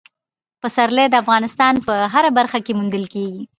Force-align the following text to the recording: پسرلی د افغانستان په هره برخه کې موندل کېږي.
پسرلی 0.61 1.05
د 1.09 1.15
افغانستان 1.23 1.73
په 1.85 1.93
هره 2.13 2.29
برخه 2.37 2.59
کې 2.65 2.75
موندل 2.77 3.05
کېږي. 3.13 3.41